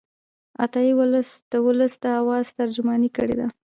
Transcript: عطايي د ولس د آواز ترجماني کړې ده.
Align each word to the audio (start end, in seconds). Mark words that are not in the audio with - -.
عطايي 0.63 0.93
د 1.51 1.53
ولس 1.65 1.91
د 2.03 2.05
آواز 2.21 2.45
ترجماني 2.59 3.09
کړې 3.17 3.35
ده. 3.39 3.47